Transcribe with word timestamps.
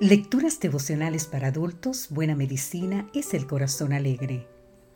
Lecturas 0.00 0.58
devocionales 0.58 1.26
para 1.26 1.48
adultos, 1.48 2.06
Buena 2.08 2.34
Medicina 2.34 3.10
es 3.12 3.34
el 3.34 3.46
Corazón 3.46 3.92
Alegre. 3.92 4.46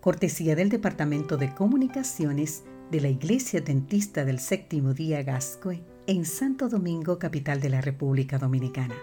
Cortesía 0.00 0.56
del 0.56 0.70
Departamento 0.70 1.36
de 1.36 1.54
Comunicaciones 1.54 2.62
de 2.90 3.02
la 3.02 3.10
Iglesia 3.10 3.60
Dentista 3.60 4.24
del 4.24 4.40
Séptimo 4.40 4.94
Día 4.94 5.22
Gascue 5.22 5.82
en 6.06 6.24
Santo 6.24 6.70
Domingo, 6.70 7.18
capital 7.18 7.60
de 7.60 7.68
la 7.68 7.82
República 7.82 8.38
Dominicana. 8.38 8.94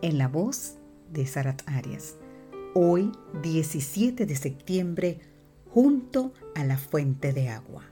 En 0.00 0.16
la 0.16 0.28
voz 0.28 0.76
de 1.12 1.26
Sarat 1.26 1.60
Arias. 1.66 2.16
Hoy, 2.74 3.12
17 3.42 4.24
de 4.24 4.36
septiembre, 4.36 5.20
junto 5.68 6.32
a 6.54 6.64
la 6.64 6.78
fuente 6.78 7.34
de 7.34 7.50
agua. 7.50 7.84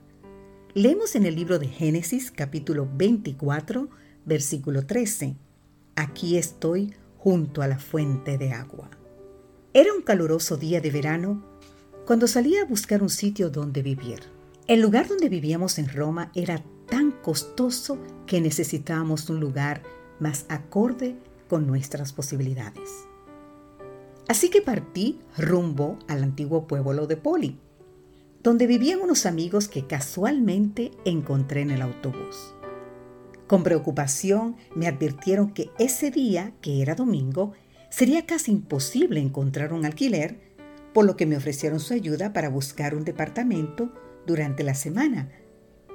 Leemos 0.73 1.17
en 1.17 1.27
el 1.27 1.37
libro 1.37 1.59
de 1.59 1.69
Génesis 1.69 2.31
capítulo 2.31 2.89
24, 2.97 3.91
versículo 4.25 4.87
13. 4.87 5.37
Aquí 5.97 6.39
estoy 6.39 6.95
junto 7.23 7.63
a 7.63 7.69
la 7.69 7.79
fuente 7.79 8.37
de 8.37 8.51
agua. 8.53 8.91
Era 9.73 9.95
un 9.95 10.03
caluroso 10.03 10.57
día 10.57 10.81
de 10.81 10.91
verano 10.91 11.41
cuando 12.05 12.27
salí 12.27 12.57
a 12.57 12.65
buscar 12.65 13.01
un 13.01 13.11
sitio 13.11 13.49
donde 13.49 13.81
vivir. 13.81 14.25
El 14.67 14.81
lugar 14.81 15.07
donde 15.07 15.29
vivíamos 15.29 15.79
en 15.79 15.89
Roma 15.89 16.33
era 16.35 16.65
tan 16.89 17.13
costoso 17.13 17.97
que 18.27 18.41
necesitábamos 18.41 19.31
un 19.31 19.39
lugar 19.39 19.85
más 20.19 20.47
acorde 20.49 21.15
con 21.49 21.65
nuestras 21.65 22.13
posibilidades. 22.13 22.91
Así 24.27 24.51
que 24.51 24.61
partí 24.61 25.21
rumbo 25.39 26.01
al 26.09 26.25
antiguo 26.25 26.67
pueblo 26.67 27.07
de 27.07 27.17
Poli, 27.17 27.57
donde 28.43 28.67
vivían 28.67 29.01
unos 29.01 29.27
amigos 29.27 29.69
que 29.69 29.87
casualmente 29.87 30.91
encontré 31.05 31.61
en 31.61 31.71
el 31.71 31.83
autobús. 31.83 32.53
Con 33.53 33.65
preocupación 33.65 34.57
me 34.75 34.87
advirtieron 34.87 35.53
que 35.53 35.69
ese 35.79 36.11
día, 36.11 36.55
que 36.63 36.81
era 36.81 36.95
domingo, 36.95 37.53
sería 37.91 38.25
casi 38.25 38.51
imposible 38.51 39.21
encontrar 39.21 39.75
un 39.75 39.85
alquiler, 39.85 40.41
por 40.95 41.05
lo 41.05 41.19
que 41.19 41.27
me 41.27 41.37
ofrecieron 41.37 41.79
su 41.79 41.93
ayuda 41.93 42.33
para 42.33 42.49
buscar 42.49 42.95
un 42.95 43.05
departamento 43.05 43.93
durante 44.27 44.63
la 44.63 44.75
semana 44.75 45.29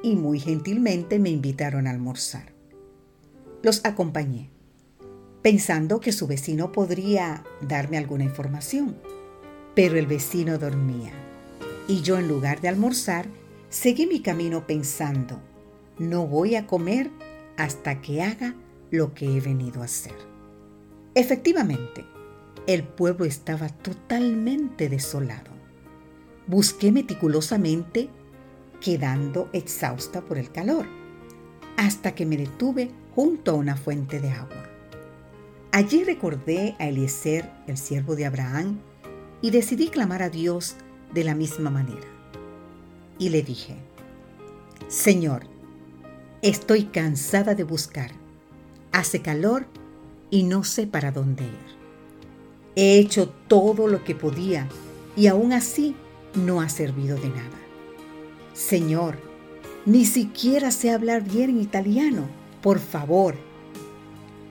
y 0.04 0.16
muy 0.16 0.40
gentilmente 0.40 1.18
me 1.18 1.32
invitaron 1.32 1.88
a 1.88 1.90
almorzar. 1.90 2.54
Los 3.64 3.84
acompañé, 3.86 4.52
pensando 5.42 6.00
que 6.00 6.12
su 6.12 6.28
vecino 6.28 6.72
podría 6.72 7.44
darme 7.62 7.98
alguna 7.98 8.24
información, 8.24 8.96
pero 9.74 9.98
el 9.98 10.06
vecino 10.06 10.60
dormía 10.60 11.12
y 11.88 12.04
yo 12.04 12.20
en 12.20 12.28
lugar 12.28 12.62
de 12.62 12.68
almorzar 12.68 13.26
seguí 13.72 14.06
mi 14.06 14.22
camino 14.22 14.68
pensando, 14.68 15.42
no 15.98 16.28
voy 16.28 16.54
a 16.54 16.68
comer 16.68 17.10
hasta 17.58 18.02
que 18.02 18.22
haga 18.22 18.56
lo 18.92 19.14
que 19.14 19.36
he 19.36 19.42
venido 19.42 19.82
a 19.82 19.86
hacer. 19.86 20.16
Efectivamente, 21.16 22.06
el 22.68 22.84
pueblo 22.84 23.26
estaba 23.26 23.70
totalmente 23.70 24.90
desolado. 24.90 25.52
Busqué 26.48 26.92
meticulosamente, 26.92 28.10
quedando 28.80 29.50
exhausta 29.54 30.22
por 30.22 30.38
el 30.38 30.52
calor, 30.52 30.86
hasta 31.76 32.14
que 32.14 32.26
me 32.26 32.38
detuve 32.38 32.92
junto 33.16 33.52
a 33.52 33.56
una 33.56 33.76
fuente 33.76 34.20
de 34.20 34.32
agua. 34.32 34.64
Allí 35.72 36.04
recordé 36.04 36.76
a 36.80 36.88
Eliezer, 36.88 37.50
el 37.68 37.78
siervo 37.78 38.16
de 38.16 38.26
Abraham, 38.26 38.80
y 39.42 39.52
decidí 39.52 39.90
clamar 39.90 40.24
a 40.24 40.30
Dios 40.30 40.76
de 41.14 41.24
la 41.24 41.36
misma 41.36 41.70
manera. 41.70 42.08
Y 43.20 43.30
le 43.30 43.42
dije, 43.42 43.76
Señor, 44.88 45.48
Estoy 46.44 46.84
cansada 46.84 47.56
de 47.56 47.64
buscar. 47.64 48.12
Hace 48.92 49.24
calor 49.24 49.66
y 50.30 50.44
no 50.44 50.64
sé 50.64 50.86
para 50.86 51.12
dónde 51.12 51.46
ir. 51.46 51.78
He 52.76 53.00
hecho 53.00 53.30
todo 53.48 53.88
lo 53.88 54.04
que 54.04 54.14
podía 54.14 54.68
y 55.16 55.26
aún 55.26 55.52
así 55.52 55.96
no 56.36 56.62
ha 56.62 56.70
servido 56.70 57.18
de 57.18 57.30
nada. 57.30 57.58
Señor, 58.54 59.18
ni 59.88 60.06
siquiera 60.06 60.70
sé 60.70 60.92
hablar 60.92 61.24
bien 61.24 61.60
italiano. 61.60 62.28
Por 62.62 62.78
favor, 62.78 63.34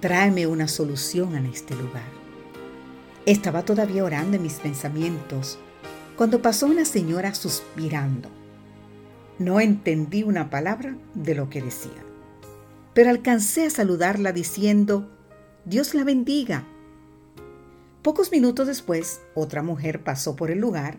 tráeme 0.00 0.48
una 0.48 0.66
solución 0.66 1.36
a 1.36 1.48
este 1.48 1.76
lugar. 1.76 2.10
Estaba 3.26 3.64
todavía 3.64 4.02
orando 4.02 4.36
en 4.36 4.42
mis 4.42 4.54
pensamientos 4.54 5.56
cuando 6.16 6.42
pasó 6.42 6.66
una 6.66 6.84
señora 6.84 7.32
suspirando. 7.32 8.28
No 9.38 9.60
entendí 9.60 10.22
una 10.22 10.48
palabra 10.48 10.96
de 11.14 11.34
lo 11.34 11.50
que 11.50 11.60
decía, 11.60 12.04
pero 12.94 13.10
alcancé 13.10 13.66
a 13.66 13.70
saludarla 13.70 14.32
diciendo, 14.32 15.10
Dios 15.66 15.94
la 15.94 16.04
bendiga. 16.04 16.64
Pocos 18.00 18.32
minutos 18.32 18.66
después, 18.66 19.20
otra 19.34 19.62
mujer 19.62 20.02
pasó 20.02 20.36
por 20.36 20.50
el 20.50 20.58
lugar 20.58 20.98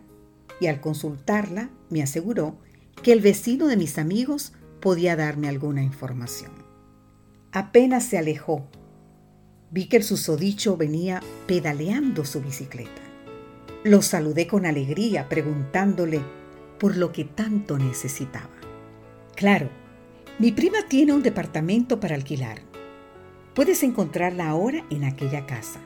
y 0.59 0.68
al 0.68 0.81
consultarla 0.81 1.70
me 1.90 2.03
aseguró 2.03 2.58
que 3.02 3.12
el 3.12 3.22
vecino 3.22 3.68
de 3.68 3.78
mis 3.78 3.98
amigos 3.98 4.54
podía 4.81 5.16
darme 5.16 5.48
alguna 5.48 5.81
información. 5.81 6.52
Apenas 7.52 8.04
se 8.04 8.19
alejó, 8.19 8.68
vi 9.72 9.88
que 9.88 9.98
el 9.98 10.04
susodicho 10.04 10.78
venía 10.78 11.24
pedaleando 11.48 12.24
su 12.24 12.42
bicicleta. 12.42 13.02
Lo 13.84 14.04
saludé 14.04 14.46
con 14.46 14.68
alegría 14.68 15.28
preguntándole 15.28 16.22
por 16.80 16.98
lo 16.98 17.12
que 17.12 17.26
tanto 17.26 17.78
necesitaba. 17.78 18.50
Claro, 19.36 19.70
mi 20.40 20.52
prima 20.52 20.80
tiene 20.88 21.14
un 21.14 21.24
departamento 21.24 22.00
para 22.00 22.16
alquilar. 22.16 22.62
Puedes 23.54 23.84
encontrarla 23.84 24.50
ahora 24.50 24.86
en 24.90 25.04
aquella 25.04 25.46
casa. 25.46 25.80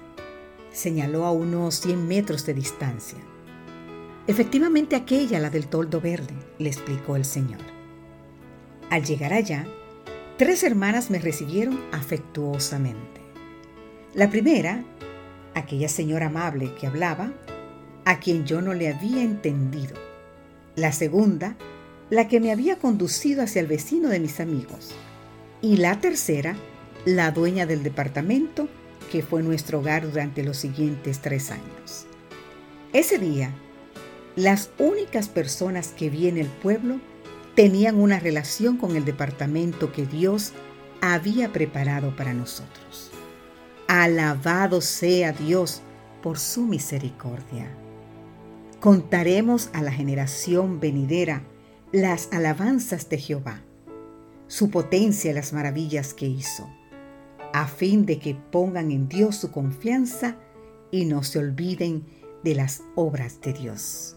Señaló 0.72 1.25
a 1.25 1.31
unos 1.31 1.75
100 1.75 2.07
metros 2.07 2.46
de 2.46 2.53
distancia. 2.53 3.19
Efectivamente 4.28 4.96
aquella, 4.96 5.40
la 5.40 5.50
del 5.50 5.68
toldo 5.68 6.01
verde, 6.01 6.34
le 6.59 6.69
explicó 6.69 7.16
el 7.16 7.25
señor. 7.25 7.62
Al 8.90 9.03
llegar 9.03 9.34
allá, 9.34 9.66
tres 10.38 10.63
hermanas 10.63 11.09
me 11.09 11.19
recibieron 11.19 11.80
afectuosamente. 11.91 13.22
La 14.13 14.30
primera, 14.30 14.84
aquella 15.56 15.88
señora 15.88 16.28
amable 16.28 16.75
que 16.75 16.88
hablaba, 16.88 17.31
a 18.03 18.19
quien 18.19 18.46
yo 18.46 18.62
no 18.62 18.74
le 18.74 18.90
había 18.90 19.24
entendido 19.24 20.10
la 20.75 20.91
segunda, 20.91 21.55
la 22.09 22.27
que 22.27 22.39
me 22.39 22.51
había 22.51 22.77
conducido 22.77 23.43
hacia 23.43 23.61
el 23.61 23.67
vecino 23.67 24.09
de 24.09 24.19
mis 24.19 24.39
amigos. 24.39 24.91
Y 25.61 25.77
la 25.77 25.99
tercera, 25.99 26.55
la 27.05 27.31
dueña 27.31 27.65
del 27.65 27.83
departamento, 27.83 28.67
que 29.11 29.21
fue 29.21 29.43
nuestro 29.43 29.79
hogar 29.79 30.09
durante 30.09 30.43
los 30.43 30.57
siguientes 30.57 31.19
tres 31.19 31.51
años. 31.51 32.05
Ese 32.93 33.17
día, 33.17 33.53
las 34.35 34.69
únicas 34.77 35.29
personas 35.29 35.89
que 35.89 36.09
vi 36.09 36.27
en 36.27 36.37
el 36.37 36.47
pueblo 36.47 36.99
tenían 37.55 37.99
una 37.99 38.19
relación 38.19 38.77
con 38.77 38.95
el 38.95 39.03
departamento 39.03 39.91
que 39.91 40.05
Dios 40.05 40.53
había 41.01 41.51
preparado 41.51 42.15
para 42.15 42.33
nosotros. 42.33 43.11
Alabado 43.88 44.79
sea 44.79 45.33
Dios 45.33 45.81
por 46.21 46.39
su 46.39 46.63
misericordia. 46.63 47.69
Contaremos 48.81 49.69
a 49.74 49.84
la 49.84 49.92
generación 49.92 50.80
venidera 50.80 51.44
las 51.92 52.30
alabanzas 52.31 53.09
de 53.09 53.19
Jehová, 53.19 53.62
su 54.47 54.72
potencia 54.72 55.30
y 55.30 55.36
las 55.36 55.53
maravillas 55.53 56.16
que 56.16 56.25
hizo, 56.25 56.68
a 57.53 57.68
fin 57.68 58.08
de 58.08 58.18
que 58.18 58.34
pongan 58.34 58.90
en 58.90 59.08
Dios 59.08 59.36
su 59.36 59.52
confianza 59.52 60.36
y 60.90 61.06
no 61.06 61.22
se 61.22 61.38
olviden 61.38 62.06
de 62.44 62.56
las 62.56 62.81
obras 62.96 63.40
de 63.42 63.53
Dios. 63.53 64.16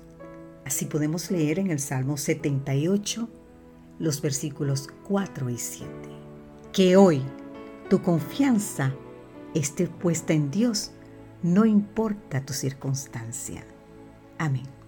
Así 0.65 0.87
podemos 0.87 1.31
leer 1.31 1.59
en 1.59 1.71
el 1.71 1.79
Salmo 1.79 2.17
78 2.17 3.29
los 3.99 4.23
versículos 4.23 4.89
4 5.07 5.51
y 5.51 5.59
7. 5.59 5.93
Que 6.73 6.97
hoy 6.97 7.23
tu 7.91 8.01
confianza 8.01 8.95
esté 9.53 9.89
puesta 9.89 10.33
en 10.33 10.51
Dios, 10.51 10.93
no 11.43 11.67
importa 11.67 12.47
tu 12.47 12.55
circunstancia. 12.55 13.63
Amén. 14.39 14.84